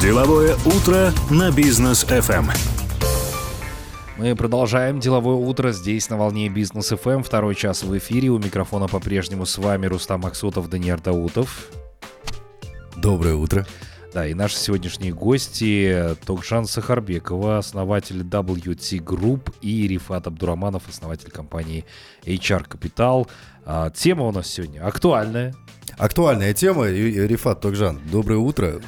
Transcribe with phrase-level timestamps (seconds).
[0.00, 2.50] Деловое утро на бизнес FM.
[4.18, 7.22] Мы продолжаем деловое утро здесь на волне бизнес FM.
[7.22, 8.28] Второй час в эфире.
[8.28, 11.70] У микрофона по-прежнему с вами Рустам Максутов, Даниил Даутов.
[12.96, 13.66] Доброе утро.
[14.12, 21.86] Да, и наши сегодняшние гости Токжан Сахарбекова, основатель WT Group, и Рифат Абдураманов, основатель компании
[22.24, 23.28] HR Capital.
[23.64, 25.54] А, тема у нас сегодня актуальная.
[25.96, 26.88] Актуальная тема.
[26.88, 28.80] Рифат Токжан, доброе утро.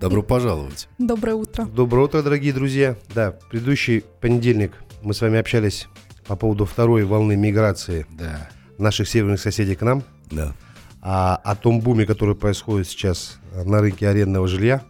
[0.00, 0.88] Добро пожаловать.
[0.98, 1.64] Доброе утро.
[1.66, 2.96] Доброе утро, дорогие друзья.
[3.14, 4.72] Да, предыдущий понедельник
[5.02, 5.88] мы с вами общались
[6.26, 8.48] по поводу второй волны миграции Да.
[8.78, 10.02] наших северных соседей к нам.
[10.30, 10.54] Да.
[11.02, 14.82] А о том буме, который происходит сейчас на рынке арендного жилья.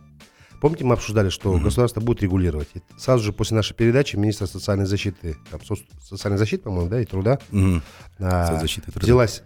[0.60, 2.68] Помните, мы обсуждали, что государство будет регулировать.
[2.74, 7.00] И сразу же после нашей передачи министр социальной защиты, там, со- социальной защиты, по-моему, да,
[7.00, 7.82] и труда, Мгм.
[8.20, 8.66] а, труда.
[8.94, 9.42] взялась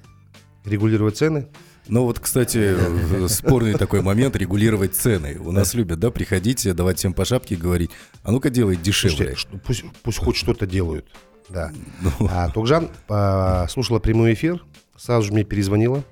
[0.67, 1.49] регулировать цены.
[1.89, 5.39] Ну вот, кстати, э, спорный такой момент регулировать цены.
[5.41, 7.91] У нас любят, да, приходить, давать всем по шапке и говорить,
[8.23, 9.35] а ну-ка делай дешевле.
[9.35, 11.07] Слушайте, пусть, пусть хоть что-то делают.
[11.49, 11.73] Да.
[12.03, 14.65] Ну, А Токжан а, слушала прямой эфир,
[14.97, 16.05] сразу же мне перезвонила.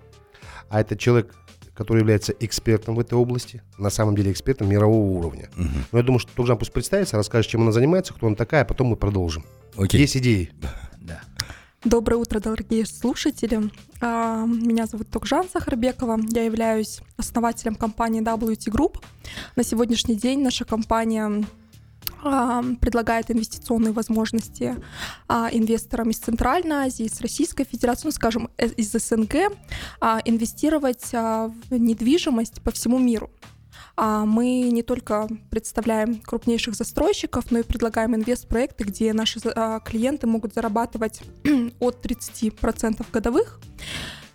[0.71, 1.35] А это человек,
[1.75, 5.51] который является экспертом в этой области, на самом деле экспертом мирового уровня.
[5.93, 8.65] Но я думаю, что Токжан пусть представится, расскажет, чем она занимается, кто она такая, а
[8.65, 9.45] потом мы продолжим.
[9.77, 10.01] Окей.
[10.01, 10.51] Есть идеи?
[10.61, 11.21] Да.
[11.87, 13.71] Доброе утро, дорогие слушатели.
[14.01, 16.19] А, Меня зовут Токжан Сахарбекова.
[16.31, 18.97] Я являюсь основателем компании WT Group.
[19.55, 21.45] На сегодняшний день наша компания
[22.25, 24.75] а, предлагает инвестиционные возможности
[25.29, 29.53] а, инвесторам из Центральной Азии, из Российской Федерации, ну, скажем, из СНГ,
[30.25, 33.31] инвестировать в недвижимость по всему миру.
[33.97, 40.27] А, Мы не только представляем крупнейших застройщиков, но и предлагаем инвест-проекты, где наши а, клиенты
[40.27, 41.23] могут зарабатывать
[41.81, 43.61] от 30% годовых.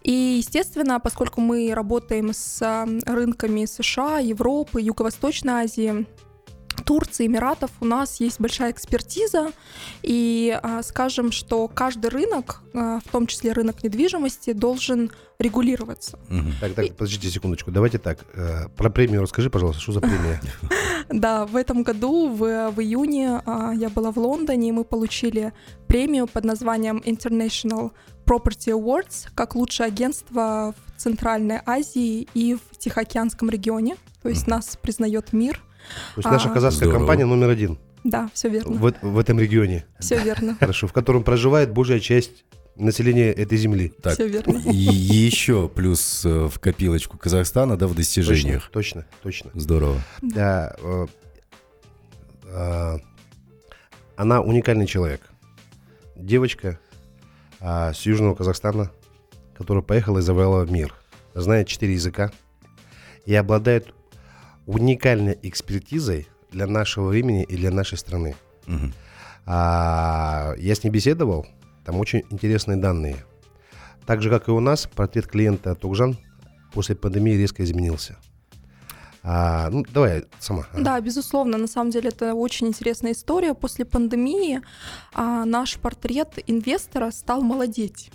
[0.03, 6.07] И, естественно, поскольку мы работаем с а, рынками США, Европы, Юго-Восточной Азии,
[6.85, 9.51] Турции, Эмиратов, у нас есть большая экспертиза,
[10.03, 16.19] и а, скажем, что каждый рынок, а, в том числе рынок недвижимости, должен регулироваться.
[16.29, 16.53] Мгм.
[16.59, 17.71] Так, так, подождите секундочку.
[17.71, 18.19] Давайте так.
[18.33, 20.41] э, Про премию расскажи, пожалуйста, что за премия?
[21.09, 25.51] Да, в этом году, в, в июне, а, я была в Лондоне, и мы получили
[25.87, 27.91] премию под названием International
[28.25, 33.97] Property Awards как лучшее агентство в Центральной Азии и в Тихоокеанском регионе.
[34.21, 35.61] То есть нас признает мир.
[36.15, 36.53] То есть наша А.
[36.53, 36.99] казахская Здорово.
[36.99, 38.77] компания номер один Да, все верно.
[38.77, 39.85] в, в этом регионе.
[39.99, 40.55] Все верно.
[40.59, 40.87] Хорошо.
[40.87, 43.93] В котором проживает большая часть населения этой земли.
[44.01, 44.57] Так, Все верно.
[44.69, 48.69] и еще плюс э, в копилочку Казахстана, да, в достижениях.
[48.71, 49.51] Точно, точно.
[49.53, 50.01] Здорово.
[50.21, 51.07] Да, э,
[52.45, 52.97] э,
[54.15, 55.21] она уникальный человек.
[56.15, 56.79] Девочка
[57.59, 58.91] а, с Южного Казахстана,
[59.57, 60.93] которая поехала и завоевала мир.
[61.33, 62.31] Знает четыре языка
[63.25, 63.93] и обладает
[64.71, 68.35] уникальной экспертизой для нашего времени и для нашей страны.
[68.67, 68.93] Мгм.
[69.45, 71.45] А, я с ней беседовал,
[71.85, 73.17] там очень интересные данные.
[74.05, 76.17] Так же, как и у нас, портрет клиента Токжан
[76.73, 78.17] после пандемии резко изменился.
[79.23, 80.65] А, ну, давай сама.
[80.73, 83.53] Да, безусловно, на самом деле это очень интересная история.
[83.53, 84.61] После пандемии
[85.13, 88.11] а, наш портрет инвестора стал молодеть.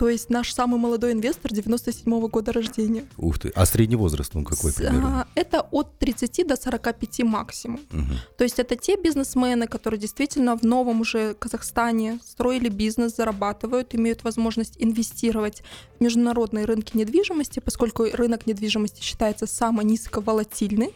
[0.00, 3.04] То есть наш самый молодой инвестор 97 года рождения.
[3.18, 3.52] Ух ты.
[3.54, 5.20] А средний возраст, он какой примерно?
[5.20, 7.80] а, Это от 30 до 45 максимум.
[7.90, 8.16] Мгм.
[8.38, 14.24] То есть это те бизнесмены, которые действительно в новом уже Казахстане строили бизнес, зарабатывают, имеют
[14.24, 15.62] возможность инвестировать
[15.98, 20.94] в международные рынки недвижимости, поскольку рынок недвижимости считается самый низковолатильный.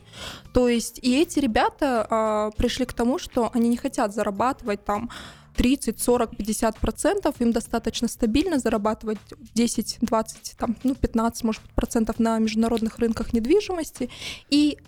[0.55, 5.11] То есть и эти ребята а, пришли к тому, что они не хотят зарабатывать там
[5.57, 9.19] 30, 40, 50 процентов, им достаточно стабильно зарабатывать
[9.55, 14.11] 10, 20, там, ну, 15, может быть, процентов на международных рынках недвижимости
[14.51, 14.79] и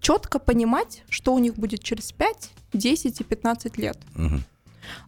[0.00, 3.98] четко понимать, что у них будет через 5, 10 и 15 лет.
[4.14, 4.44] Мгм.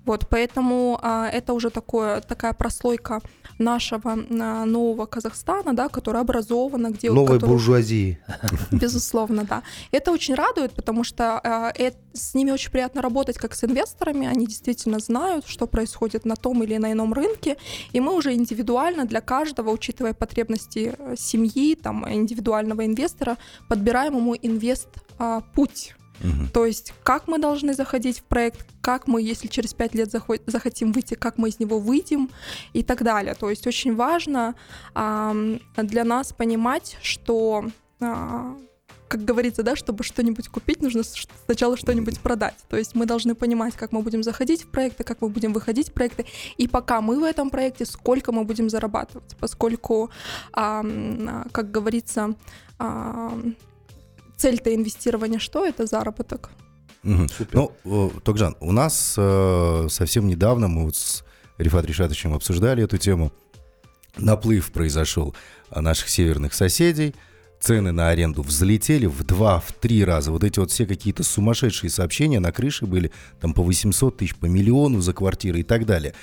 [0.05, 3.21] Вот, поэтому а, это уже такое, такая прослойка
[3.59, 8.19] нашего а, нового Казахстана, да, которая образована, где Новой который- буржуазии.
[8.73, 9.63] Безусловно, да.
[9.91, 14.27] Это очень радует, потому что а, э- с ними очень приятно работать как с инвесторами.
[14.27, 17.57] Они действительно знают, что происходит на том или на ином рынке.
[17.93, 23.37] И мы уже индивидуально для каждого, учитывая потребности э, семьи, там, индивидуального инвестора,
[23.69, 25.95] подбираем ему инвест-путь.
[26.21, 26.49] Мгм.
[26.49, 30.41] То есть, как мы должны заходить в проект, как мы, если через пять лет захо-
[30.47, 32.31] захотим выйти, как мы из него выйдем
[32.73, 33.35] и так далее.
[33.35, 34.55] То есть, очень важно
[34.95, 37.67] ам, для нас понимать, что,
[38.01, 38.57] а,
[39.09, 41.03] как говорится, да, чтобы что-нибудь купить, нужно
[41.47, 42.57] сначала что-нибудь продать.
[42.69, 45.91] То есть, мы должны понимать, как мы будем заходить в проекты, как мы будем выходить
[45.91, 46.27] в проекты,
[46.57, 50.11] и пока мы в этом проекте, сколько мы будем зарабатывать, поскольку,
[50.53, 50.85] а,
[51.53, 52.35] как говорится,
[52.79, 53.55] ам,
[54.39, 55.67] цель-то инвестирования что?
[55.67, 56.51] Это заработок.
[57.03, 57.29] Мгм.
[57.53, 61.25] Ну, э, Токжан, у нас э, совсем недавно мы вот с
[61.59, 63.33] Рифат Ришатовичем обсуждали эту тему.
[64.17, 65.35] Наплыв произошел
[65.71, 67.15] а, наших северных соседей.
[67.61, 70.31] Цены на аренду взлетели в два, в три раза.
[70.31, 74.47] Вот эти вот все какие-то сумасшедшие сообщения на крыше были там по 800 тысяч, по
[74.47, 76.15] миллиону за квартиры и так далее.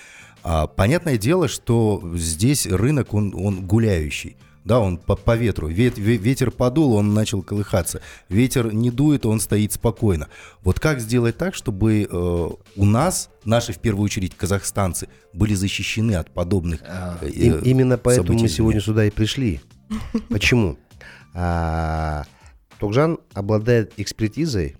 [0.44, 4.38] А, понятное дело, что здесь рынок, он, он гуляющий.
[4.66, 5.70] Да, он по, по ветру.
[5.70, 8.02] Вет- ве- ветер подул, он начал колыхаться.
[8.30, 10.28] Ветер не дует, он стоит спокойно.
[10.64, 16.16] Вот как сделать так, чтобы э, у нас, наши в первую очередь казахстанцы, были защищены
[16.16, 18.86] от подобных А, э, Им- именно поэтому мы событий сегодня извне?
[18.94, 19.62] сюда и пришли.
[20.30, 20.78] Почему?
[21.36, 22.24] А,
[22.80, 24.78] Токжан обладает экспертизой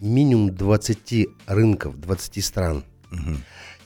[0.00, 2.84] минимум 20 рынков, 20 стран.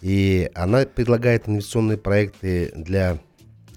[0.01, 3.19] И она предлагает инвестиционные проекты для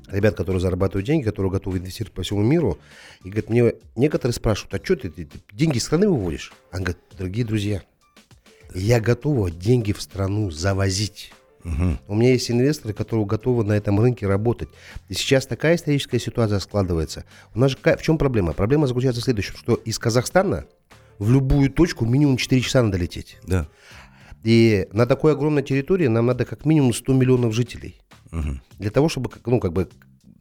[0.07, 2.77] ребят, которые зарабатывают деньги, которые готовы инвестировать по всему миру.
[3.23, 6.53] И говорит, мне некоторые спрашивают, а что ты, ты- ты деньги из страны выводишь?
[6.71, 7.83] Она говорит, дорогие друзья,
[8.73, 11.33] я готова деньги в страну завозить.
[11.63, 11.99] Мгм.
[12.07, 14.69] У меня есть инвесторы, которые готовы на этом рынке работать.
[15.09, 17.25] И сейчас такая историческая ситуация складывается.
[17.55, 18.53] У нас же в чем проблема?
[18.53, 20.65] Проблема заключается в следующем, что из Казахстана
[21.17, 23.37] в любую точку минимум 4 часа надо лететь.
[23.43, 23.67] Да.
[24.43, 27.99] И на такой огромной территории нам надо как минимум 100 миллионов жителей.
[28.35, 28.61] Мгм.
[28.79, 29.87] Для того, чтобы ну, как бы,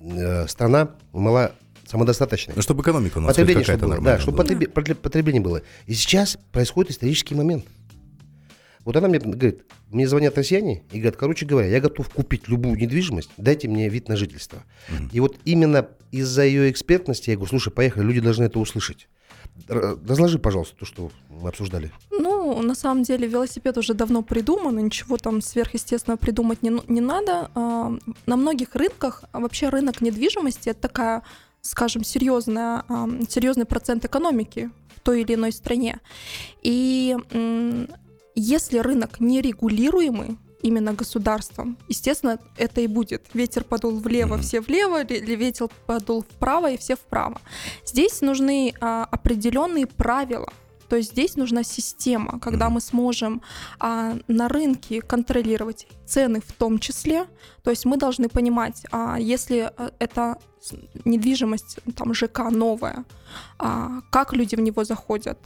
[0.00, 1.52] э, страна была
[1.86, 2.54] самодостаточной.
[2.56, 5.62] Ну, чтобы экономика у нас Потребление, чтобы какая-то было, нормальная да, чтобы потреб- потребление было.
[5.86, 7.64] И сейчас происходит исторический момент.
[8.84, 12.76] Вот она мне говорит, мне звонят россияне и говорят, короче говоря, я готов купить любую
[12.76, 14.62] недвижимость, дайте мне вид на жительство.
[15.12, 19.08] И вот именно из-за ее экспертности я говорю, слушай, поехали, люди должны это услышать.
[19.68, 21.92] Разложи, пожалуйста, то, что мы обсуждали.
[22.10, 26.84] Ну, на самом деле, велосипед уже давно придуман, и ничего там сверхъестественного придумать не, ну-
[26.88, 27.50] не надо.
[27.54, 27.96] А,
[28.26, 31.22] На многих рынках, а вообще рынок недвижимости это такая,
[31.60, 36.00] скажем, серьезная, а, серьезный процент экономики в той или иной стране.
[36.62, 37.16] И
[38.34, 43.26] если рынок нерегулируемый, именно государством, естественно, это и будет.
[43.34, 47.38] Ветер подул влево, все влево, или ветер подул вправо, и все вправо.
[47.84, 50.50] Здесь нужны а, определенные правила.
[50.88, 53.42] То есть здесь нужна система, когда мы сможем
[53.78, 57.26] а, на рынке контролировать цены в том числе.
[57.62, 60.36] То есть мы должны понимать, а, если а, это
[61.04, 63.04] недвижимость, там ЖК новая,
[63.58, 65.38] а, как люди в него заходят,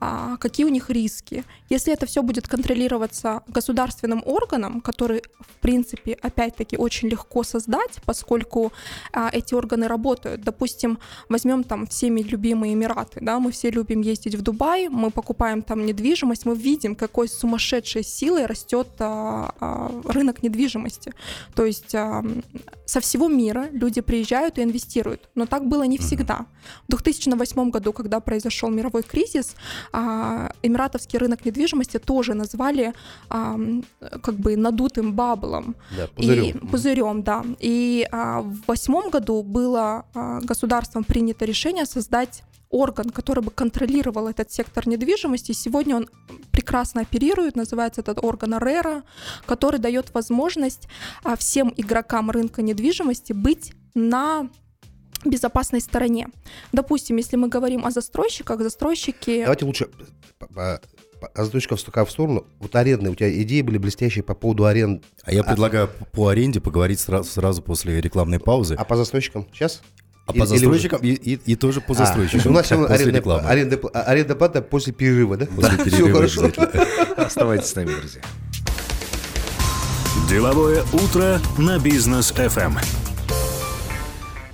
[0.00, 1.44] а, какие у них риски.
[1.68, 8.72] Если это все будет контролироваться государственным органом, который, в принципе, опять-таки очень легко создать, поскольку
[9.12, 10.42] а, эти органы работают.
[10.42, 10.98] Допустим,
[11.28, 15.84] возьмем там всеми любимые Эмираты, да, мы все любим ездить в Дубай, мы покупаем там
[15.86, 21.12] недвижимость, мы видим, какой сумасшедшей силой растет а, а, рынок недвижимости.
[21.54, 26.46] То есть со всего мира люди приезжают и инвестируют, но так было не всегда.
[26.88, 29.56] В 2008 году, когда произошел мировой кризис,
[29.92, 32.92] а, эмиратовский рынок недвижимости тоже назвали
[33.28, 35.74] как бы надутым баблом.
[35.96, 37.44] Да, И пузырем, да.
[37.60, 44.26] И а, в восьмом году было а, государством принято решение создать орган, который бы контролировал
[44.26, 45.52] этот сектор недвижимости.
[45.52, 46.08] Сегодня он
[46.50, 49.04] прекрасно оперирует, называется этот орган АРЕРА,
[49.46, 50.88] который дает возможность
[51.22, 54.48] а, всем игрокам рынка недвижимости быть на
[55.24, 56.28] безопасной стороне.
[56.72, 59.42] Допустим, если мы говорим о застройщиках, застройщики...
[59.42, 59.88] Давайте лучше
[60.38, 60.80] по- по-
[61.20, 62.46] по- а заточка в сторону.
[62.58, 65.04] Вот арендные, у тебя идеи были блестящие по поводу аренд.
[65.22, 68.74] А я предлагаю по аренде поговорить сразу, сразу после рекламной паузы.
[68.74, 69.82] А по застройщикам сейчас?
[70.26, 72.38] А или- по застройщикам и, и- и тоже по А, застройщикам.
[72.54, 73.48] есть у нас арендная, рекламы.
[73.48, 75.46] аренда, пла- аренда плата после перерыва, да?
[75.46, 76.44] После Всё перерыва хорошо.
[76.44, 76.86] обязательно.
[77.26, 78.22] Оставайтесь с нами, друзья.
[80.28, 82.78] Деловое утро на бизнес FM.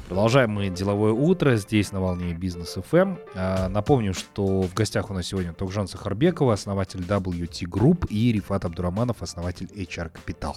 [0.09, 3.19] Продолжаем мы деловое утро здесь на волне бизнес FM.
[3.35, 8.65] А, Напомню, что в гостях у нас сегодня Токжан Сахарбекова, основатель WT Group, и Рифат
[8.65, 10.55] Абдураманов, основатель HR Capital.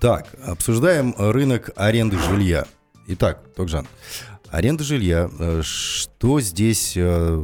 [0.00, 2.64] Так, обсуждаем рынок аренды жилья.
[3.08, 3.86] Итак, Токжан,
[4.56, 5.30] аренда жилья.
[5.38, 7.42] э, Что здесь э,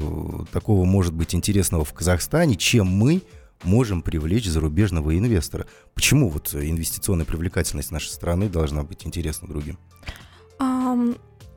[0.50, 3.23] такого может быть интересного в Казахстане, чем мы
[3.64, 5.66] можем привлечь зарубежного инвестора?
[5.95, 9.78] Почему вот инвестиционная привлекательность нашей страны должна быть интересна другим?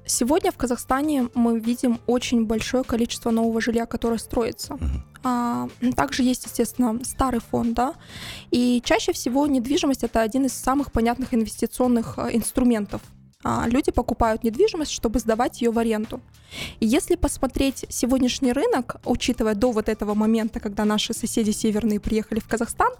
[0.08, 4.76] Сегодня в Казахстане мы видим очень большое количество нового жилья, которое строится.
[4.76, 5.04] Мгм.
[5.24, 7.96] А, Также есть, естественно, старый фонд, да,
[8.52, 13.02] и чаще всего недвижимость это один из самых понятных инвестиционных а, инструментов.
[13.48, 16.20] А, Люди покупают недвижимость, чтобы сдавать ее в аренду.
[16.80, 22.40] И если посмотреть сегодняшний рынок, учитывая до вот этого момента, когда наши соседи северные приехали
[22.40, 22.92] в Казахстан,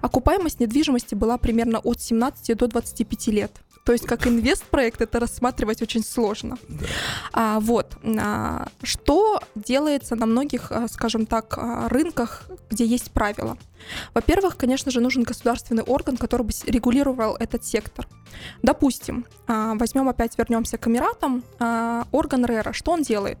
[0.00, 3.52] окупаемость недвижимости была примерно от 17 до 25 лет.
[3.84, 6.56] То есть как инвест-проект это рассматривать очень сложно.
[7.32, 7.96] А, вот.
[8.04, 13.56] А, что делается на многих, а, скажем так, а, рынках, где есть правила?
[14.14, 18.06] Во-первых, конечно же, нужен государственный орган, который бы регулировал этот сектор.
[18.62, 21.42] Допустим, а, возьмем опять, вернемся к Эмиратам,
[22.12, 23.38] орган РЭРа, что он делает?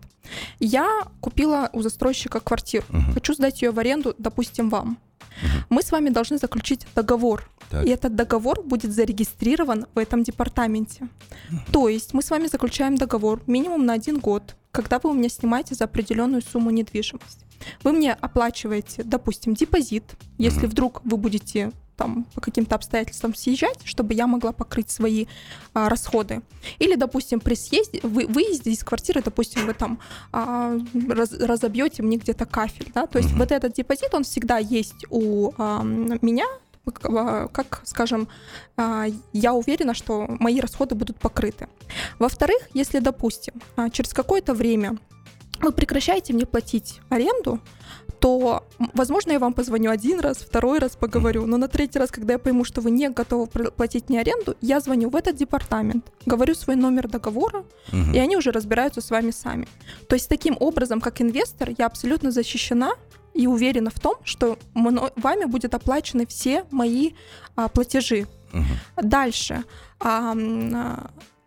[0.58, 3.14] Я купила у застройщика квартиру, Мгм.
[3.14, 4.98] хочу сдать ее в аренду, допустим, вам.
[5.68, 7.86] Мы с вами должны заключить договор, Так.
[7.86, 11.08] и этот договор будет зарегистрирован в этом департаменте.
[11.72, 15.28] То есть мы с вами заключаем договор минимум на один год, когда вы у меня
[15.28, 17.46] снимаете за определенную сумму недвижимости.
[17.84, 20.04] Вы мне оплачиваете, допустим, депозит,
[20.38, 25.26] если вдруг вы будете там по каким-то обстоятельствам съезжать, чтобы я могла покрыть свои
[25.74, 26.42] а, расходы.
[26.78, 29.98] Или, допустим, при съезде, вы, выезде из квартиры, допустим, вы там
[30.32, 35.06] а, раз- разобьете мне где-то кафель, да, то есть вот этот депозит, он всегда есть
[35.10, 36.46] у а, меня,
[36.84, 38.28] как, а, скажем,
[38.76, 41.68] а, я уверена, что мои расходы будут покрыты.
[42.18, 44.98] Во-вторых, если, допустим, а, через какое-то время
[45.60, 47.60] вы прекращаете мне платить аренду,
[48.22, 48.62] то,
[48.94, 52.38] возможно, я вам позвоню один раз, второй раз поговорю, но на третий раз, когда я
[52.38, 56.76] пойму, что вы не готовы платить мне аренду, я звоню в этот департамент, говорю свой
[56.76, 58.14] номер договора, Мгм.
[58.14, 59.66] и они уже разбираются с вами сами.
[60.08, 62.92] То есть таким образом, как инвестор, я абсолютно защищена
[63.34, 67.10] и уверена в том, что вами будет оплачены все мои
[67.56, 68.26] а, платежи.
[68.52, 68.78] Мгм.
[69.02, 69.64] Дальше.
[69.98, 70.34] А,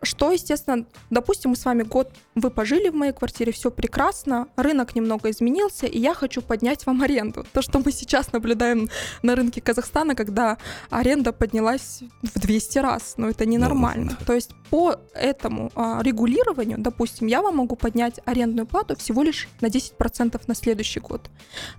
[0.02, 4.94] что, естественно, допустим, мы с вами год, вы пожили в моей квартире, все прекрасно, рынок
[4.94, 7.44] немного изменился, и я хочу поднять вам аренду.
[7.52, 8.88] То, что мы сейчас наблюдаем
[9.22, 10.58] на рынке Казахстана, когда
[10.90, 14.16] аренда поднялась в 200 раз, но это ненормально.
[14.18, 14.26] Ну.
[14.26, 19.48] То есть по этому а, регулированию, допустим, я вам могу поднять арендную плату всего лишь
[19.60, 21.30] на 10% на следующий год.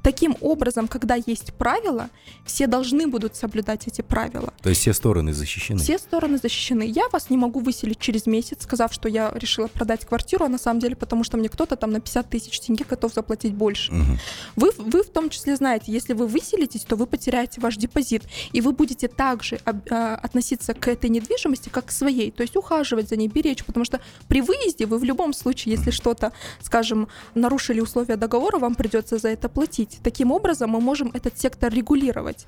[0.02, 2.10] Таким образом, когда есть правила,
[2.46, 4.54] все должны будут соблюдать эти правила.
[4.62, 5.80] То есть все стороны защищены.
[5.80, 6.84] Все стороны защищены.
[6.84, 10.58] Я вас не могу выселить через месяц, сказав, что я решила продать квартиру, а на
[10.58, 13.92] самом деле потому, что мне кто-то там на 50 тысяч тенге готов заплатить больше.
[13.92, 14.20] Мгм.
[14.56, 18.62] Вы, вы в том числе знаете, если вы выселитесь, то вы потеряете ваш депозит, и
[18.62, 23.16] вы будете также а, относиться к этой недвижимости как к своей, то есть ухаживать за
[23.16, 26.32] ней, беречь, потому что при выезде вы в любом случае, если что-то,
[26.62, 30.00] скажем, нарушили условия договора, вам придется за это платить.
[30.04, 32.46] Таким образом, мы можем этот сектор регулировать.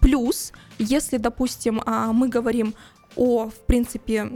[0.00, 2.74] Плюс, если, допустим, а, мы говорим
[3.16, 4.30] о, в принципе,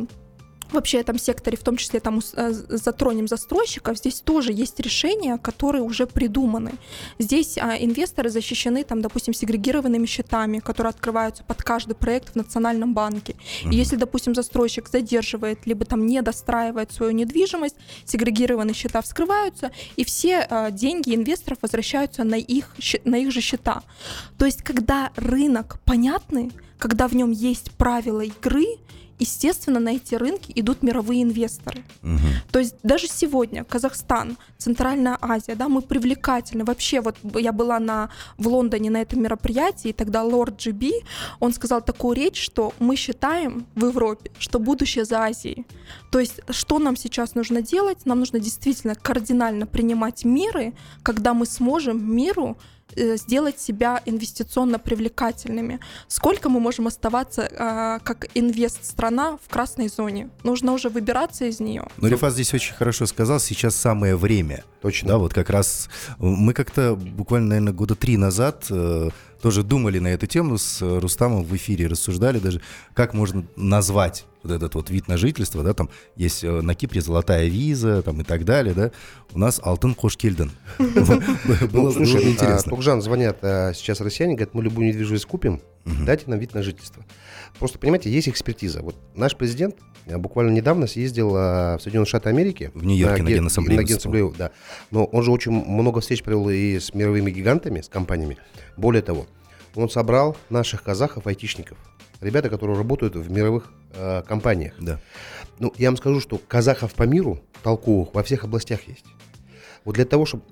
[0.72, 5.82] вообще этом секторе, в том числе там э, затронем застройщиков, здесь тоже есть решения, которые
[5.82, 6.72] уже придуманы.
[7.18, 12.94] Здесь а, инвесторы защищены, там, допустим, сегрегированными счетами, которые открываются под каждый проект в Национальном
[12.94, 13.36] банке.
[13.70, 20.04] И если, допустим, застройщик задерживает, либо там не достраивает свою недвижимость, сегрегированные счета вскрываются, и
[20.04, 23.82] все а, деньги инвесторов возвращаются на их, на их же счета.
[24.38, 28.66] То есть, когда рынок понятный, когда в нем есть правила игры,
[29.18, 31.84] естественно, на эти рынки идут мировые инвесторы.
[32.02, 32.20] Мгм.
[32.50, 36.64] То есть даже сегодня Казахстан, Центральная Азия, да, мы привлекательны.
[36.64, 40.92] Вообще, вот я была на, в Лондоне на этом мероприятии, и тогда лорд Джиби,
[41.40, 45.66] он сказал такую речь, что мы считаем в Европе, что будущее за Азией.
[46.10, 48.06] То есть что нам сейчас нужно делать?
[48.06, 52.56] Нам нужно действительно кардинально принимать меры, когда мы сможем миру
[52.94, 55.80] сделать себя инвестиционно привлекательными.
[56.08, 60.30] Сколько мы можем оставаться а, как инвест-страна в красной зоне?
[60.44, 61.86] Нужно уже выбираться из нее.
[61.98, 64.64] Ну, Рифат здесь очень хорошо сказал, сейчас самое время.
[64.82, 65.08] Точно.
[65.08, 69.10] Да, вот как раз э, мы как-то буквально, наверное, года три назад э,
[69.46, 72.60] тоже думали на эту тему с э, Рустамом в эфире, рассуждали даже,
[72.94, 77.00] как можно назвать вот этот вот вид на жительство, да, там есть э, на Кипре
[77.00, 78.90] золотая виза, там и так далее, да,
[79.34, 80.50] у нас Алтын Кошкельден.
[80.78, 82.70] Было Ну, а, интересно.
[82.70, 87.04] Токжан звонят а, сейчас россияне, говорят, мы любую недвижимость купим, дайте нам вид на жительство.
[87.60, 88.82] Просто, понимаете, есть экспертиза.
[88.82, 89.76] Вот наш президент
[90.06, 92.72] буквально недавно съездил в Соединенные Штаты Америки.
[92.74, 94.50] В Нью-Йорке на ге- Генассамблею На Генассамблею, да.
[94.90, 98.38] Но он же очень много встреч провел и с мировыми гигантами, с компаниями.
[98.76, 99.26] Более того,
[99.76, 101.78] он собрал наших казахов-айтишников.
[102.20, 104.74] Ребята, которые работают в мировых э, компаниях.
[104.80, 104.98] Да.
[105.58, 109.04] Ну, я вам скажу, что казахов по миру толковых во всех областях есть.
[109.84, 110.44] Вот для того, чтобы...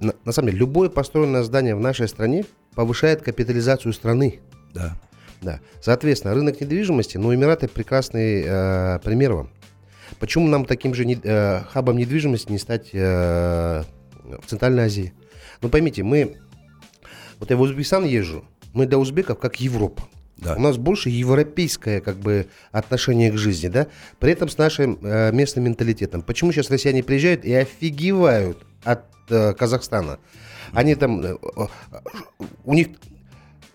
[0.00, 4.40] На, на самом деле, любое построенное здание в нашей стране повышает капитализацию страны.
[4.72, 4.96] Да.
[5.42, 5.60] Да.
[5.82, 9.50] Соответственно, рынок недвижимости, ну, Эмираты прекрасный э, пример вам.
[10.18, 13.82] Почему нам таким же не- э, хабом недвижимости не стать э,
[14.22, 15.12] в Центральной Азии?
[15.60, 16.38] Ну, поймите, мы...
[17.40, 18.44] Вот я в Узбекистан езжу,
[18.74, 20.02] мы для узбеков как Европа.
[20.36, 20.56] Да.
[20.56, 23.86] У нас больше европейское как бы отношение к жизни, да,
[24.18, 26.22] при этом с нашим э, местным менталитетом.
[26.22, 30.18] Почему сейчас россияне приезжают и офигевают от э, Казахстана?
[30.72, 31.66] Они там, э, э,
[32.64, 32.88] у них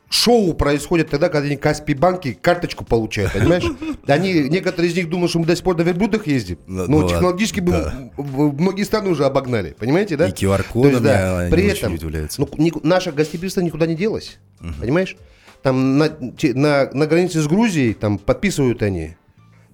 [0.09, 3.63] шоу происходит тогда, когда они Каспий банки карточку получают, понимаешь?
[4.07, 6.57] Они, некоторые из них думают, что мы до сих пор на верблюдах ездим.
[6.65, 7.93] Ну, Ну, технологически да.
[8.17, 10.27] многие страны уже обогнали, понимаете, да?
[10.27, 11.97] И QR-кодами да, При этом,
[12.37, 14.39] ну, ни- наше гостеприимство никуда не делось,
[14.81, 15.15] понимаешь?
[15.61, 16.09] Там на,
[16.55, 19.15] на, на границе с Грузией там подписывают они,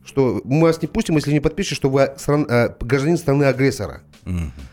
[0.05, 4.01] что мы вас не пустим, если не подпишете, что вы стран- э, гражданин страны-агрессора.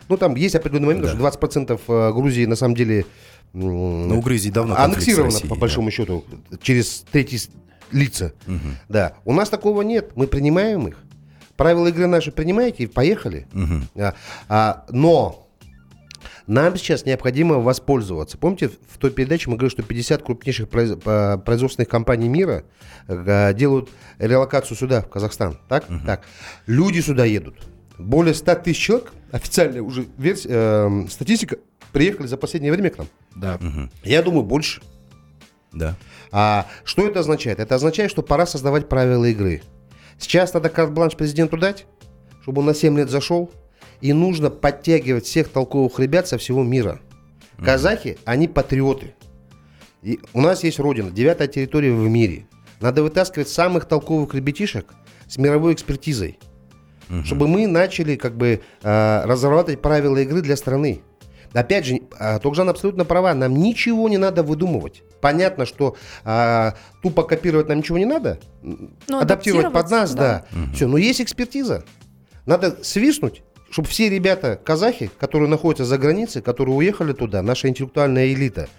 [0.09, 3.05] Ну, там есть определенный момент, что 20% э, Грузии на самом деле
[3.53, 5.61] Ну, Грузии давно аннексировано, Россией, по да.
[5.61, 6.23] большому счету,
[6.61, 7.39] через третьи
[7.91, 8.33] лица.
[8.89, 9.13] Да.
[9.25, 10.11] У нас такого нет.
[10.15, 10.97] Мы принимаем их.
[11.55, 13.45] Правила игры наши принимаете поехали.
[13.95, 14.13] А,
[14.49, 15.42] а, но
[16.47, 18.37] нам сейчас необходимо воспользоваться.
[18.37, 22.63] Помните, в той передаче мы говорили, что 50 крупнейших произ- по- производственных компаний мира
[23.07, 25.57] э, делают релокацию сюда, в Казахстан.
[25.69, 25.85] Так?
[26.05, 26.23] Так.
[26.67, 27.55] Люди сюда едут.
[27.97, 31.57] Более 100 тысяч человек, официальная уже версия, э, статистика,
[31.91, 33.07] приехали за последнее время к нам.
[33.35, 33.59] Да.
[34.03, 34.81] Я думаю, больше.
[35.71, 35.95] Да.
[36.31, 37.59] А что это означает?
[37.59, 39.61] Это означает, что пора создавать правила игры.
[40.19, 41.85] Сейчас надо карт-бланш президенту дать,
[42.41, 43.51] чтобы он на 7 лет зашел,
[44.03, 46.99] и нужно подтягивать всех толковых ребят со всего мира.
[47.63, 49.15] Казахи, они патриоты.
[50.01, 52.45] И у нас есть родина, девятая территория в мире.
[52.81, 54.93] Надо вытаскивать самых толковых ребятишек
[55.29, 56.37] с мировой экспертизой,
[57.23, 61.01] чтобы мы начали как бы э, разрабатывать правила игры для страны.
[61.53, 65.03] Опять же, э, Токжан абсолютно права, нам ничего не надо выдумывать.
[65.21, 65.95] Понятно, что
[66.25, 70.73] э, тупо копировать нам ничего не надо, Ну, адаптировать под нас, адаптировать, да.
[70.75, 71.85] Все, но есть экспертиза.
[72.45, 78.31] Надо свистнуть, чтобы все ребята, казахи, которые находятся за границей, которые уехали туда, наша интеллектуальная
[78.31, 78.69] элита,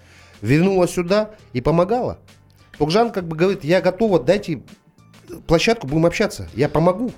[0.41, 2.17] вернулась сюда и помогала.
[2.77, 4.63] Токжан как бы говорит, я готова, дайте
[5.47, 7.11] площадку, будем общаться, я помогу.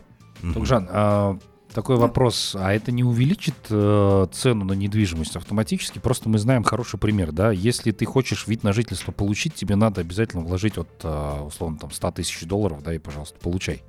[0.55, 1.37] Тугжан, а,
[1.71, 2.55] такой вопрос.
[2.57, 5.99] А это не увеличит э, цену на недвижимость автоматически?
[5.99, 7.51] Просто мы знаем хороший пример, да?
[7.51, 11.91] Если ты хочешь вид на жительство получить, тебе надо обязательно вложить от, э, условно, там,
[11.91, 13.83] 100 тысяч долларов, да, и, пожалуйста, получай.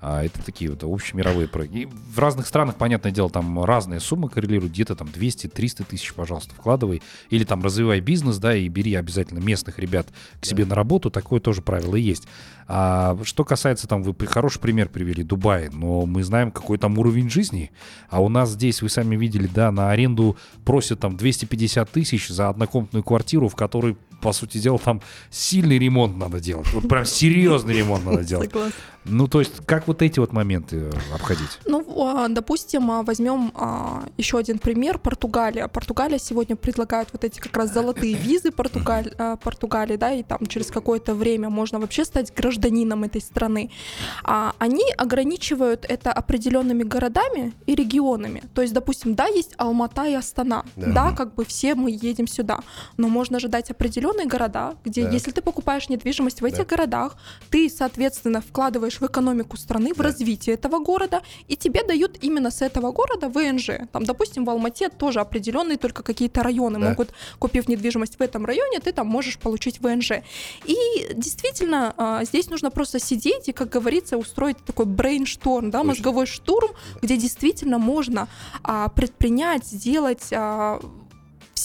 [0.00, 1.78] А это такие вот общемировые проекты.
[1.80, 4.72] И в разных странах, понятное дело, там разные суммы коррелируют.
[4.72, 7.02] Где-то там 200-300 тысяч, пожалуйста, вкладывай.
[7.30, 10.08] Или там развивай бизнес, да, и бери обязательно местных ребят
[10.40, 11.10] к себе на работу.
[11.10, 12.28] Такое тоже правило есть.
[12.70, 17.30] А что касается там, вы хороший пример привели, Дубай, но мы знаем, какой там уровень
[17.30, 17.70] жизни.
[18.10, 22.50] А у нас здесь, вы сами видели, да, на аренду просят там 250 тысяч за
[22.50, 25.00] однокомнатную квартиру, в которой, по сути дела, там
[25.30, 26.70] сильный ремонт надо делать.
[26.74, 28.50] Вот прям серьезный ремонт надо делать.
[28.50, 28.74] Согласна.
[29.10, 31.58] Ну, то есть, как вот эти вот моменты э, обходить?
[31.64, 34.98] Ну, а, допустим, а, возьмем а, еще один пример.
[34.98, 35.66] Португалия.
[35.68, 40.66] Португалия сегодня предлагает вот эти как раз золотые визы Португаль, Португалии, да, и там через
[40.66, 43.70] какое-то время можно вообще стать гражданином этой страны.
[44.24, 48.42] А, они ограничивают это определенными городами и регионами.
[48.54, 50.92] То есть, допустим, да, есть Алмата и Астана, Да.
[50.92, 52.60] да, как бы все мы едем сюда,
[52.96, 55.10] но можно же дать определенные города, где, Да.
[55.10, 56.76] если ты покупаешь недвижимость в этих Да.
[56.76, 57.16] городах,
[57.50, 60.04] ты, соответственно, вкладываешь в экономику страны, в Да.
[60.04, 63.70] развитие этого города, и тебе дают именно с этого города ВНЖ.
[63.92, 66.88] Там, допустим, в Алмате тоже определенные только какие-то районы Да.
[66.88, 70.12] могут, купив недвижимость в этом районе, ты там можешь получить ВНЖ.
[70.66, 70.76] И
[71.14, 75.88] действительно, а, здесь нужно просто сидеть и, как говорится, устроить такой брейншторм, да, Точно.
[75.88, 76.70] мозговой штурм,
[77.02, 78.28] где действительно можно
[78.62, 80.80] а, предпринять, сделать а,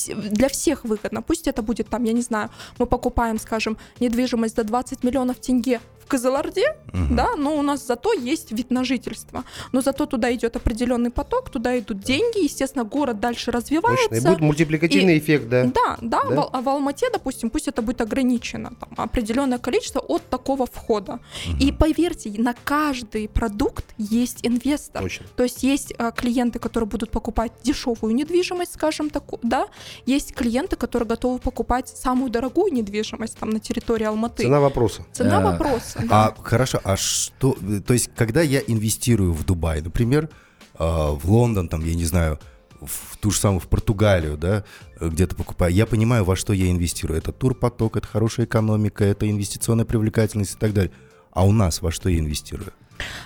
[0.07, 1.21] для всех выгодно.
[1.21, 5.79] Пусть это будет там, я не знаю, мы покупаем, скажем, недвижимость за 20 миллионов тенге
[6.03, 6.75] в Казаларде,
[7.11, 9.43] да, но у нас зато есть вид на жительство.
[9.71, 14.15] Но зато туда идет определенный поток, туда идут деньги, естественно, город дальше развивается.
[14.15, 15.63] И будет мультипликативный эффект, да.
[15.63, 16.41] Да, да, Да?
[16.41, 21.19] В, а в Алмате, допустим, пусть это будет ограничено, там, определенное количество от такого входа.
[21.59, 25.01] И поверьте, на каждый продукт есть инвестор.
[25.01, 25.25] Точно.
[25.35, 29.67] То есть есть а, клиенты, которые будут покупать дешевую недвижимость, скажем так, да,
[30.05, 34.43] есть клиенты, которые готовы покупать самую дорогую недвижимость там на территории Алматы.
[34.43, 35.05] Цена вопроса.
[35.11, 35.92] Цена А, вопроса.
[36.01, 36.27] Да.
[36.27, 40.29] А хорошо, а что, то есть, когда я инвестирую в Дубай, например,
[40.75, 42.39] а, в Лондон, там, я не знаю,
[42.81, 44.63] в ту же самую в Португалию, да,
[44.99, 47.17] где-то покупаю, я понимаю, во что я инвестирую.
[47.17, 50.91] Это турпоток, это хорошая экономика, это инвестиционная привлекательность и так далее.
[51.31, 52.73] А у нас во что я инвестирую?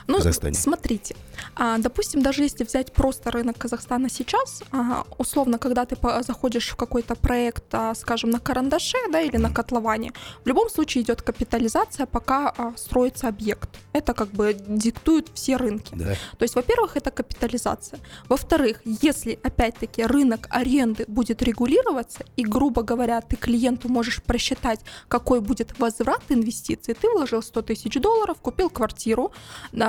[0.08, 0.54] Ну, Казахстане?
[0.56, 1.16] смотрите,
[1.56, 6.76] а, допустим, даже если взять просто рынок Казахстана сейчас, а, условно, когда ты заходишь в
[6.76, 12.06] какой-то проект, а, скажем, на карандаше, да, или на котловане, в любом случае идет капитализация,
[12.06, 13.70] пока а, строится объект.
[13.94, 15.94] Это как бы диктуют все рынки.
[15.94, 16.14] Да.
[16.38, 18.00] То есть, во-первых, это капитализация.
[18.30, 25.42] Во-вторых, если, опять-таки, рынок аренды будет регулироваться, и, грубо говоря, ты клиенту можешь просчитать, какой
[25.42, 29.32] будет возврат инвестиций, ты вложил 100 тысяч долларов, купил квартиру,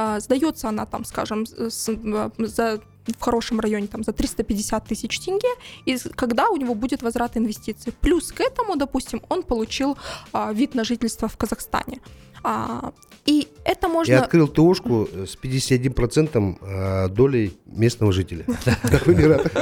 [0.08, 1.90] а, сдается она там, скажем, с,
[2.38, 5.48] за в хорошем районе там за 350 тысяч тенге,
[5.86, 7.92] и когда у него будет возврат инвестиций.
[8.00, 9.96] Плюс к этому, допустим, он получил
[10.32, 12.00] а, вид на жительство в Казахстане.
[12.42, 12.92] А,
[13.26, 14.12] и это можно...
[14.12, 18.44] Я открыл ТОшку с 51% а, долей местного жителя.
[18.82, 19.52] Как в Эмиратах.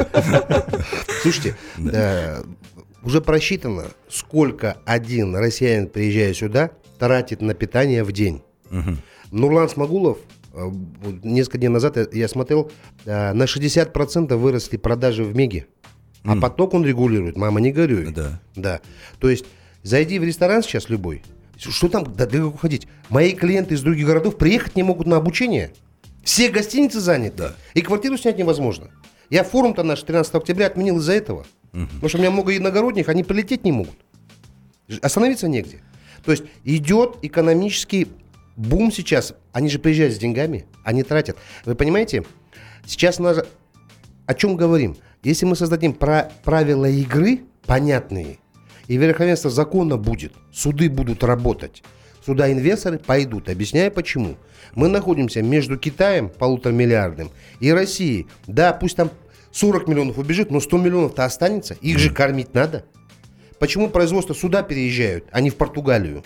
[1.22, 1.56] Слушайте,
[1.92, 2.42] э,
[3.02, 8.42] уже просчитано, сколько один россиянин, приезжая сюда, тратит на питание в день.
[9.30, 10.35] Нурлан Смогулов э,
[11.22, 12.70] несколько дней назад я смотрел,
[13.04, 15.66] э, на 60% выросли продажи в Меге.
[16.24, 16.40] А М.
[16.40, 18.12] поток он регулирует, мама, не горюй.
[18.12, 18.40] Да.
[18.56, 18.80] Да.
[19.20, 19.44] То есть,
[19.82, 21.22] зайди в ресторан сейчас любой,
[21.56, 22.88] что там, да далеко ходить?
[23.08, 25.72] Мои клиенты из других городов приехать не могут на обучение.
[26.24, 27.36] Все гостиницы заняты.
[27.36, 27.54] Да.
[27.74, 28.90] И квартиру снять невозможно.
[29.30, 31.46] Я форум-то наш 13 октября отменил из-за этого.
[31.72, 33.94] Потому что у меня много иногородних, они прилететь не могут.
[35.02, 35.80] Остановиться негде.
[36.24, 38.08] То есть идет экономический
[38.56, 39.34] бум сейчас.
[39.52, 41.36] Они же приезжают с деньгами, они тратят.
[41.64, 42.24] Вы понимаете,
[42.84, 43.46] сейчас надо...
[44.26, 44.96] О чем говорим?
[45.22, 48.38] Если мы создадим пра- правила игры понятные,
[48.88, 51.82] и верховенство закона будет, суды будут работать,
[52.24, 53.48] сюда инвесторы пойдут.
[53.48, 54.36] Объясняю почему.
[54.74, 58.26] Мы находимся между Китаем, полуторамиллиардным, и Россией.
[58.46, 59.10] Да, пусть там
[59.52, 61.74] 40 миллионов убежит, но 100 миллионов-то останется.
[61.74, 62.84] Их же кормить надо.
[63.58, 66.24] Почему производство сюда переезжают, а не в Португалию?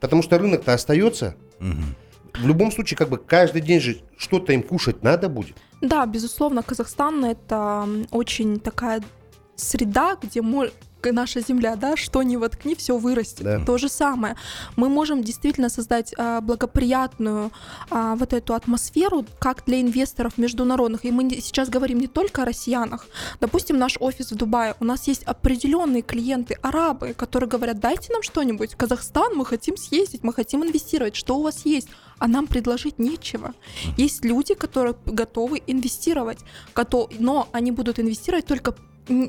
[0.00, 1.36] Потому что рынок-то остается.
[1.58, 5.56] В любом случае, как бы каждый день же что-то им кушать надо будет.
[5.80, 9.02] Да, безусловно, Казахстан это очень такая
[9.56, 10.40] среда, где
[11.00, 13.44] к- наша земля, да, что ни воткни, все вырастет.
[13.44, 13.64] Да.
[13.64, 14.36] То же самое.
[14.76, 17.50] Мы можем действительно создать а, благоприятную
[17.90, 21.04] а, вот эту атмосферу, как для инвесторов международных.
[21.04, 23.06] И мы не- сейчас говорим не только о россиянах.
[23.40, 24.76] Допустим, наш офис в Дубае.
[24.80, 28.74] У нас есть определенные клиенты, арабы, которые говорят, дайте нам что-нибудь.
[28.74, 31.16] Казахстан, мы хотим съездить, мы хотим инвестировать.
[31.16, 31.88] Что у вас есть?
[32.18, 33.52] А нам предложить нечего.
[33.98, 36.38] Есть люди, которые готовы инвестировать,
[37.18, 38.74] но они будут инвестировать только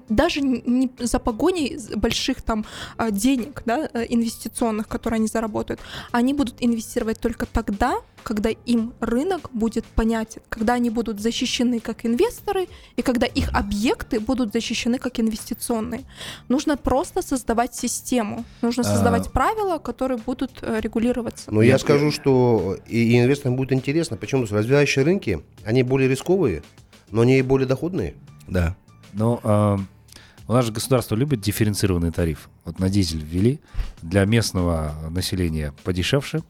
[0.09, 2.65] даже не за погоней больших там
[2.97, 5.79] а, денег, да, э, инвестиционных, которые они заработают.
[6.11, 12.05] Они будут инвестировать только тогда, когда им рынок будет понятен, когда они будут защищены как
[12.05, 16.01] инвесторы и когда их объекты будут защищены как инвестиционные.
[16.47, 18.85] Нужно просто создавать систему, нужно А.
[18.85, 21.51] создавать правила, которые будут э, регулироваться.
[21.51, 24.17] Но я скажу, что и, и инвесторам будет интересно.
[24.17, 24.45] Почему?
[24.49, 26.63] Развивающие рынки, они более рисковые,
[27.11, 28.15] но они и более доходные.
[28.47, 28.75] Да.
[29.15, 29.79] Ну, а,
[30.47, 32.49] у нас же государство любит дифференцированный тариф.
[32.65, 33.59] Вот на дизель ввели
[34.03, 36.43] для местного населения подешевше,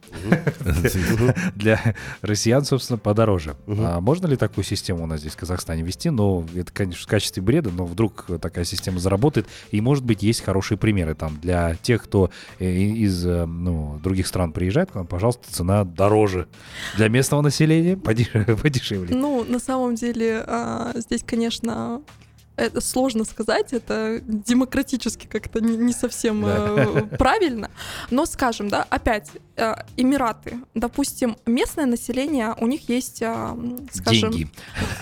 [1.55, 3.55] для россиян, собственно, подороже.
[3.67, 6.09] А можно ли такую систему у нас здесь в Казахстане вести?
[6.09, 9.47] Ну, это, конечно, в качестве бреда, но вдруг такая система заработает.
[9.71, 14.27] И, может быть, есть хорошие примеры там для тех, кто э, из э, ну, других
[14.27, 16.47] стран приезжает к нам, пожалуйста, цена дороже.
[16.97, 19.15] Для местного населения подеш- подешевле.
[19.15, 22.01] Ну, на самом деле, а, здесь, конечно,
[22.57, 27.69] это сложно сказать, это демократически как-то не, не совсем э, правильно.
[28.11, 33.57] Но, скажем, да, опять, э, Эмираты, допустим, местное население, у них есть, а,
[33.91, 34.49] скажем, Деньги.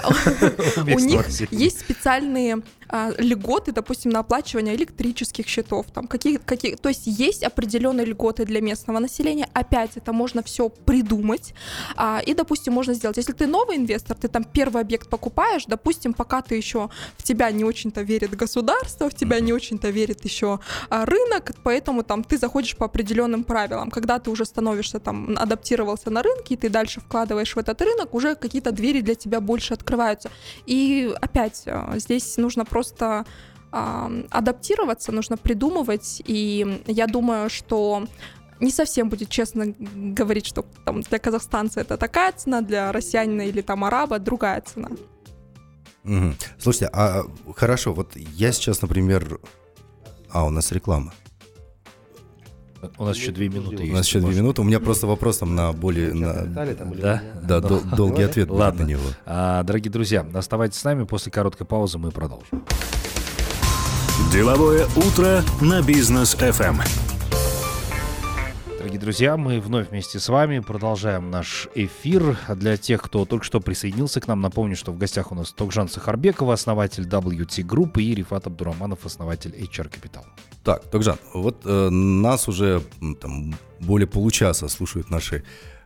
[0.94, 2.62] у них есть специальные
[2.96, 8.46] а, льготы, допустим, на оплачивание электрических счетов, там какие, какие, то есть есть определенные льготы
[8.46, 9.50] для местного населения.
[9.54, 11.56] Опять это можно все придумать
[11.96, 13.18] а, и, допустим, можно сделать.
[13.18, 17.50] Если ты новый инвестор, ты там первый объект покупаешь, допустим, пока ты еще в тебя
[17.50, 22.38] не очень-то верит государство, в тебя не очень-то верит еще а, рынок, поэтому там ты
[22.38, 23.90] заходишь по определенным правилам.
[23.90, 28.14] Когда ты уже становишься там адаптировался на рынке, и ты дальше вкладываешь в этот рынок,
[28.14, 30.30] уже какие-то двери для тебя больше открываются.
[30.68, 32.83] И опять э, здесь нужно просто
[33.72, 38.06] а, адаптироваться, нужно придумывать, и я думаю, что
[38.60, 43.62] не совсем будет честно говорить, что там для казахстанца это такая цена, для россиянина или
[43.62, 44.90] там араба другая цена.
[46.04, 46.36] Мгм.
[46.60, 47.24] Слушайте, а
[47.56, 49.40] хорошо, вот я сейчас, например...
[50.30, 51.14] А, у нас реклама.
[52.98, 53.94] У нас еще две минуты есть.
[53.94, 54.62] У нас еще две минуты.
[54.62, 56.14] У меня просто вопрос там на более...
[56.14, 56.44] на-
[57.02, 57.22] Да?
[57.42, 58.84] Да, дол- долгий ответ Ладно.
[58.84, 59.02] на него.
[59.26, 61.04] А, дорогие друзья, оставайтесь с нами.
[61.06, 62.64] После короткой паузы мы продолжим.
[64.32, 66.82] Деловое утро на бизнес FM.
[68.94, 72.38] Дорогие друзья, мы вновь вместе с вами продолжаем наш эфир.
[72.48, 75.90] Для тех, кто только что присоединился к нам, напомню, что в гостях у нас Токжан
[75.90, 80.26] Сахарбекова, основатель WT Group, и Рифат Абдураманов, основатель HR Capital.
[80.64, 82.84] Так, Токжан, вот э, нас уже
[83.20, 85.44] там более получаса слушают наши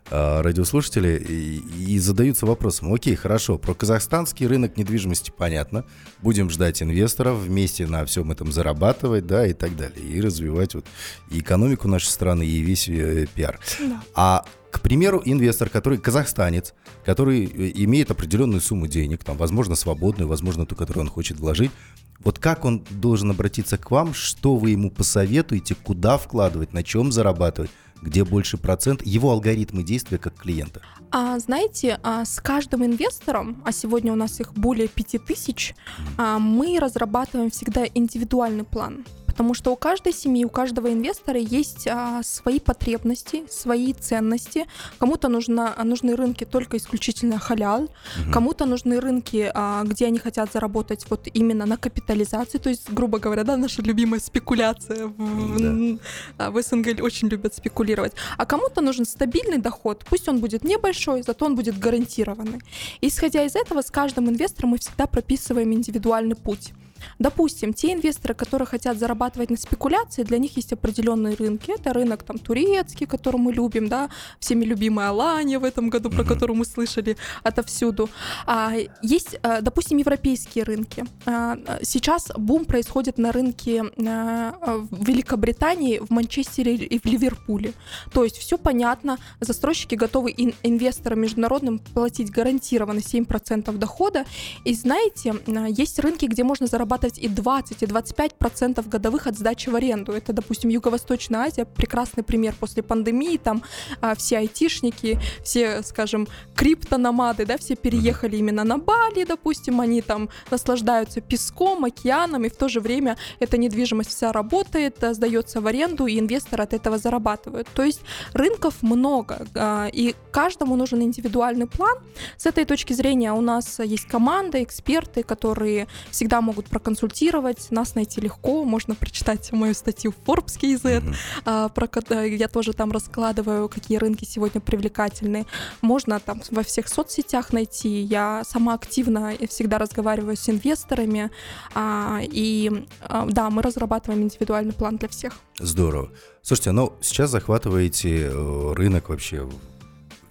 [0.10, 2.94] радиослушатели и, и задаются вопросом.
[2.94, 5.86] Окей, хорошо, про казахстанский рынок недвижимости понятно.
[6.22, 10.06] Будем ждать инвесторов, вместе на всем этом зарабатывать, да, и так далее.
[10.06, 10.86] И развивать вот
[11.30, 13.60] и экономику нашей страны, и весь э, пиар.
[13.80, 14.04] Да.
[14.16, 16.74] А к примеру, инвестор, который казахстанец,
[17.06, 21.72] который э, имеет определенную сумму денег, там, возможно, свободную, возможно, ту, которую он хочет вложить,
[22.20, 27.12] вот как он должен обратиться к вам, что вы ему посоветуете, куда вкладывать, на чем
[27.12, 30.82] зарабатывать, где больше процент, его алгоритмы действия как клиента?
[31.12, 35.76] А, знаете, а, с каждым инвестором, а сегодня у нас их более 5000,
[36.18, 39.06] а, мы разрабатываем всегда индивидуальный план.
[39.38, 44.66] Потому что у каждой семьи, у каждого инвестора есть а, свои потребности, свои ценности.
[44.98, 48.32] Кому-то нужно, нужны рынки только исключительно халял, угу.
[48.34, 53.20] кому-то нужны рынки, а, где они хотят заработать вот именно на капитализации, то есть, грубо
[53.20, 55.06] говоря, да, наша любимая спекуляция.
[55.06, 55.98] В,
[56.38, 56.50] да.
[56.50, 58.14] в СНГ очень любят спекулировать.
[58.38, 62.60] А кому-то нужен стабильный доход, пусть он будет небольшой, зато он будет гарантированный.
[63.02, 66.74] Исходя из этого, с каждым инвестором мы всегда прописываем индивидуальный путь.
[67.20, 71.72] Допустим, те инвесторы, которые хотят зарабатывать на спекуляции, для них есть определенные рынки.
[71.72, 76.24] Это рынок там турецкий, который мы любим, да, всеми любимая Алания в этом году, про
[76.24, 78.10] которую мы слышали отовсюду.
[78.46, 81.06] А, есть, э, допустим, европейские рынки.
[81.26, 87.74] А, сейчас бум происходит на рынке а, в Великобритании, в Манчестере и в Ливерпуле.
[88.14, 94.26] То есть все понятно, застройщики готовы ин- инвесторам международным платить гарантированно 7% дохода.
[94.66, 95.36] И знаете,
[95.70, 99.76] есть рынки, где можно зарабатывать зарабатывать и 20, и 25 процентов годовых от сдачи в
[99.76, 100.12] аренду.
[100.14, 103.64] Это, допустим, Юго-Восточная Азия, прекрасный пример после пандемии, там
[104.02, 110.30] а, все айтишники, все, скажем, криптономады, да, все переехали именно на Бали, допустим, они там
[110.52, 115.68] наслаждаются песком, океаном, и в то же время эта недвижимость вся работает, а, сдается в
[115.68, 117.68] аренду, и инвесторы от этого зарабатывают.
[117.74, 118.02] То есть
[118.34, 121.98] рынков много, а, и каждому нужен индивидуальный план.
[122.38, 127.72] С этой точки зрения у нас есть команда, эксперты, которые всегда могут проконсультировать.
[127.72, 128.64] Нас найти легко.
[128.64, 130.82] Можно прочитать мою статью в Forbes KZ.
[130.84, 131.16] Mm-hmm.
[131.46, 135.46] А, про, я тоже там раскладываю, какие рынки сегодня привлекательны.
[135.82, 138.02] Можно там во всех соцсетях найти.
[138.02, 141.32] Я сама активно всегда разговариваю с инвесторами.
[141.74, 145.34] А, и а, да, мы разрабатываем индивидуальный план для всех.
[145.60, 146.12] Здорово.
[146.42, 149.50] Слушайте, ну сейчас захватываете э, рынок вообще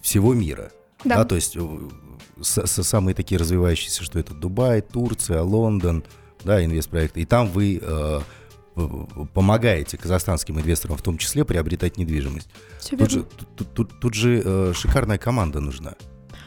[0.00, 0.70] всего мира.
[1.04, 1.16] Да.
[1.16, 1.62] да то есть э,
[2.42, 6.04] самые такие развивающиеся, что это Дубай, Турция, Лондон,
[6.46, 7.20] да, инвестпроекты.
[7.20, 8.20] И там вы э,
[9.34, 12.48] помогаете казахстанским инвесторам в том числе приобретать недвижимость.
[12.78, 13.22] Все тут, же,
[13.56, 15.94] тут, тут, тут же э, шикарная команда нужна.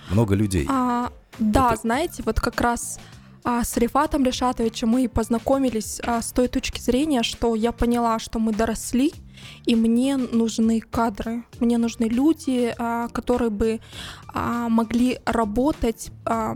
[0.10, 0.66] Много людей.
[0.68, 1.82] А, да, Это...
[1.82, 3.00] знаете, вот как раз
[3.44, 8.40] а, с Рифатом Решатовичем мы познакомились а, с той точки зрения, что я поняла, что
[8.40, 9.14] мы доросли,
[9.66, 13.80] и мне нужны кадры, мне нужны люди, а, которые бы
[14.28, 16.56] а, могли работать а,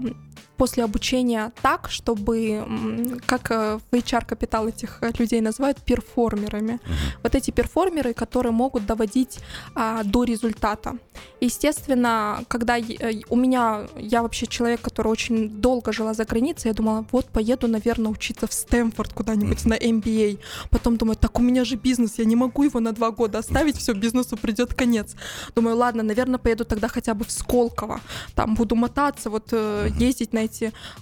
[0.64, 6.80] после обучения так, чтобы, как э, в HR капитал этих э, людей называют, перформерами.
[7.22, 9.40] Вот эти перформеры, которые могут доводить
[9.76, 10.94] а, до результата.
[11.42, 16.74] Естественно, когда э, у меня, я вообще человек, который очень долго жила за границей, я
[16.74, 20.38] думала, вот поеду, наверное, учиться в Стэнфорд куда-нибудь на MBA.
[20.70, 23.78] Потом думаю, так у меня же бизнес, я не могу его на два года оставить,
[23.78, 25.16] все, бизнесу придет конец.
[25.56, 28.00] Думаю, ладно, наверное, поеду тогда хотя бы в Сколково.
[28.36, 29.54] Там буду мотаться, вот
[30.00, 30.53] ездить на эти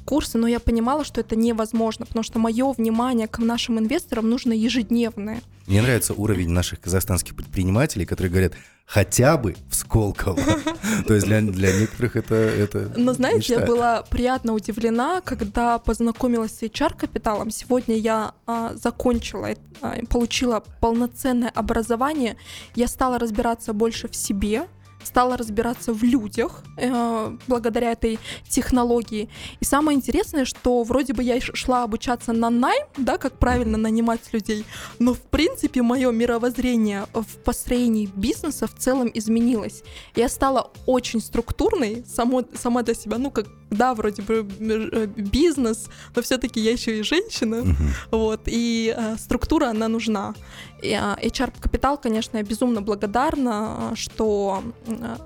[0.05, 4.53] курсы, но я понимала, что это невозможно, потому что мое внимание к нашим инвесторам нужно
[4.53, 5.41] ежедневное.
[5.67, 8.53] Мне нравится уровень наших казахстанских предпринимателей, которые говорят,
[8.85, 10.37] хотя бы в Сколково.
[11.07, 13.61] То есть для, для некоторых это, это Но знаете, мечта.
[13.61, 17.51] я была приятно удивлена, когда познакомилась с HR-капиталом.
[17.51, 19.49] Сегодня я а, закончила,
[19.81, 22.35] а, получила полноценное образование.
[22.75, 24.67] Я стала разбираться больше в себе,
[25.03, 29.29] стала разбираться в людях э, благодаря этой технологии.
[29.59, 34.33] И самое интересное, что вроде бы я шла обучаться на найм, да, как правильно нанимать
[34.33, 34.65] людей,
[34.99, 39.83] но в принципе мое мировоззрение в построении бизнеса в целом изменилось.
[40.15, 45.87] Я стала очень структурной, само, сама для себя, ну как, да, вроде бы э, бизнес,
[46.15, 47.75] но все-таки я еще и женщина, uh-huh.
[48.11, 50.33] вот, и э, структура, она нужна.
[50.81, 54.61] И, э, HR Капитал, конечно, я безумно благодарна, что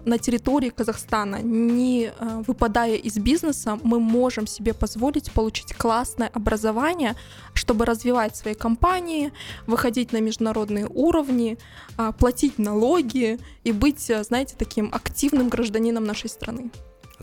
[0.06, 7.16] на территории Казахстана, не э, выпадая из бизнеса, мы можем себе позволить получить классное образование,
[7.54, 9.32] чтобы развивать свои компании,
[9.68, 11.58] выходить на международные уровни,
[11.98, 16.72] а, платить налоги и быть, э, знаете, таким активным гражданином нашей страны.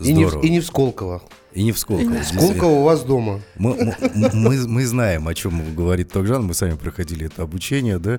[0.01, 1.23] И не, в, и не в Сколково.
[1.53, 2.15] И не в Сколково.
[2.15, 3.41] И Сколково у вас дома.
[3.57, 3.95] Мы,
[4.33, 8.19] мы, мы знаем, о чем говорит Токжан, мы сами проходили это обучение, да?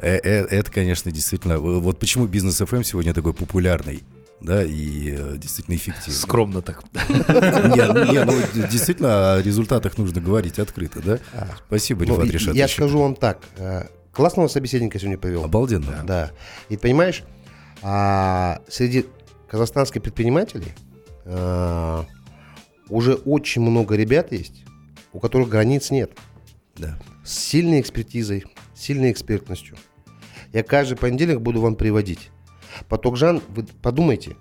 [0.00, 1.58] Э, э, это, конечно, действительно...
[1.58, 4.04] Вот почему бизнес FM эм сегодня такой популярный.
[4.40, 6.14] да, и э, действительно эффективно.
[6.14, 6.84] Скромно так.
[6.94, 11.18] Не, не, ну действительно о результатах нужно говорить открыто, да?
[11.66, 13.40] Спасибо, Ну, Рифат я скажу вам так.
[13.56, 15.44] э, Классного собеседника сегодня повел.
[15.44, 16.02] Обалденно.
[16.04, 16.30] Да.
[16.68, 17.22] И понимаешь,
[17.82, 19.06] а, среди
[19.48, 20.72] казахстанских предпринимателей
[21.30, 22.06] а,
[22.88, 24.64] уже очень много ребят есть,
[25.12, 26.12] у которых границ нет.
[26.76, 26.98] Да.
[27.24, 29.76] С сильной экспертизой, сильной экспертностью.
[30.52, 32.30] Я каждый понедельник буду вам приводить.
[32.88, 34.36] Поток Жан, вы подумайте,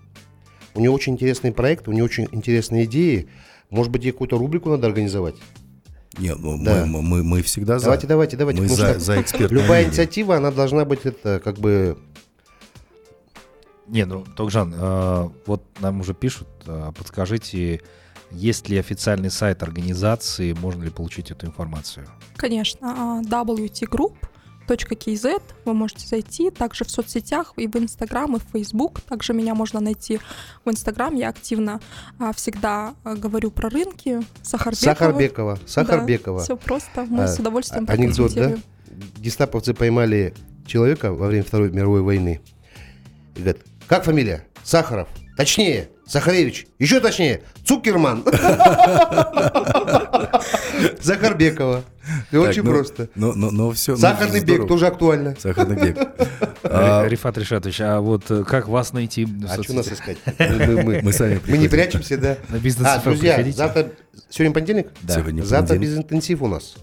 [0.76, 3.28] у него очень интересный проект, у него очень интересные идеи.
[3.70, 5.36] Может быть, ей какую-то рубрику надо организовать?
[6.18, 6.86] Нет, ну, Да.
[6.86, 7.86] мы, мы, мы всегда за.
[7.86, 8.62] Давайте, давайте, давайте.
[8.62, 9.90] Мы за, за экспертное Любая мнение.
[9.90, 11.98] инициатива, она должна быть это как бы
[13.88, 17.82] Не, ну, Тогжан, э, вот нам уже пишут, э, подскажите,
[18.32, 22.06] есть ли официальный сайт организации, можно ли получить эту информацию?
[22.36, 29.00] Конечно, а, wtgroup.kz, вы можете зайти, также в соцсетях, и в Инстаграм, и в Фейсбук.
[29.02, 30.20] Также меня можно найти
[30.66, 31.80] в Инстаграм, я активно
[32.20, 34.20] а, всегда а, говорю про рынки.
[34.42, 34.94] Сахарбекова.
[34.94, 35.60] Сахарбекова.
[35.66, 36.40] Сахарбекова.
[36.44, 38.58] Все просто, мы А, с удовольствием а- анекдот, да?
[39.20, 40.34] Гестаповцы поймали
[40.66, 42.42] человека во время Второй мировой войны.
[43.36, 44.44] И говорят, как фамилия?
[44.64, 45.08] Сахаров.
[45.38, 46.68] Точнее, Сахаревич.
[46.80, 48.24] Еще точнее, Цукерман.
[51.02, 51.84] Захарбекова.
[52.32, 53.10] И Так, очень ну, просто.
[53.16, 53.96] Но, но, но все.
[53.98, 55.36] Сахарный бег тоже актуально.
[55.40, 55.98] Сахарный бег.
[56.70, 59.24] А, Рифат Решатович, а вот э, как вас найти?
[59.24, 60.18] в А что нас искать?
[60.40, 61.70] Мы, мы- Мы сами мы не приходим.
[61.70, 62.38] прячемся, да.
[62.50, 63.58] На бизнес А, друзья, приходите?
[63.58, 63.92] завтра...
[64.30, 64.88] Сегодня понедельник?
[65.02, 65.14] Да.
[65.16, 65.98] Сегодня Завтра понедельник.
[66.00, 66.76] безинтенсив у нас.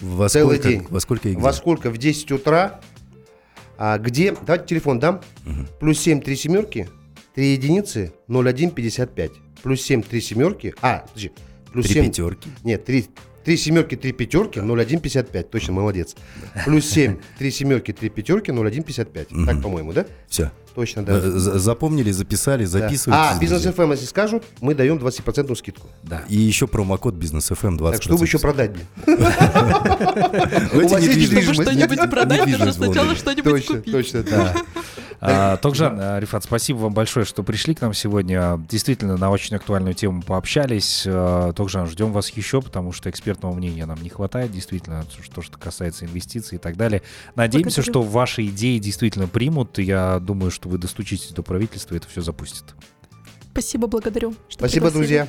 [0.00, 0.86] Во целый сколько- день.
[0.88, 1.28] Во сколько?
[1.34, 1.90] Во сколько?
[1.90, 2.80] В 10 утра.
[3.78, 4.32] А где?
[4.32, 5.20] Давайте телефон дам.
[5.78, 6.88] Плюс 7, 3 семерки,
[7.34, 9.30] 3 единицы, 01, 55.
[9.62, 10.74] Плюс 7, 3 семерки.
[10.82, 11.30] А, подожди.
[11.72, 12.50] Плюс Три 7, пятерки.
[12.64, 13.06] Нет, 3,
[13.44, 15.50] 3 семерки, 3 пятерки, 01, 55.
[15.50, 16.16] Точно, молодец.
[16.64, 19.28] Плюс 7, 3 семерки, 3 пятерки, 01, 55.
[19.46, 20.06] Так, по-моему, да?
[20.28, 20.50] Все.
[20.78, 21.20] Точно, да.
[21.20, 22.68] Запомнили, записали, Да.
[22.70, 23.20] записывайте.
[23.20, 25.88] А, бизнес FM, если скажут, мы даем 20% скидку.
[26.04, 26.22] Да.
[26.28, 27.90] И еще промокод бизнес FM 20%.
[27.94, 28.86] Так что вы еще продать мне?
[30.68, 33.92] Чтобы что-нибудь продать, нужно сначала что-нибудь Точно, купить.
[33.92, 34.54] точно, да.
[35.20, 38.58] А, Тогжан, а, Рифат, спасибо вам большое, что пришли к нам сегодня.
[38.68, 41.04] Действительно, на очень актуальную тему пообщались.
[41.06, 45.58] А, Тогжан, ждем вас еще, потому что экспертного мнения нам не хватает, действительно, что, что
[45.58, 47.02] касается инвестиций и так далее.
[47.34, 47.92] Надеемся, Благодарю.
[47.92, 49.78] что ваши идеи действительно примут.
[49.78, 52.74] Я думаю, что вы достучитесь до правительства, и это все запустит.
[53.52, 54.32] Спасибо, благодарю.
[54.48, 54.98] что Спасибо, пригласили.
[55.18, 55.28] друзья.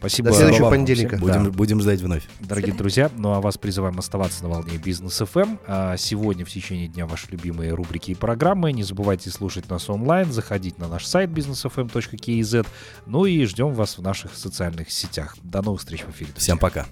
[0.00, 0.30] Спасибо.
[0.30, 1.16] До следующего вам понедельника.
[1.18, 1.50] Будем, Да.
[1.50, 2.26] будем ждать вновь.
[2.40, 5.58] Дорогие друзья, ну а вас призываем оставаться на волне Бизнес FM.
[5.66, 8.72] А сегодня в течение дня ваши любимые рубрики и программы.
[8.72, 12.66] Не забывайте слушать нас онлайн, заходить на наш сайт businessfm.kz.
[13.06, 15.36] Ну и ждем вас в наших социальных сетях.
[15.42, 16.30] До новых встреч в эфире.
[16.32, 16.40] друзья.
[16.40, 16.86] Всем пока.